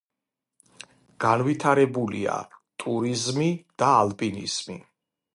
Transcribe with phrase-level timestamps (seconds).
[1.25, 2.37] განვითარებულია
[2.83, 3.49] ტურიზმი
[3.83, 4.79] და ალპინიზმი.